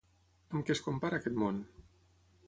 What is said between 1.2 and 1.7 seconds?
aquest món?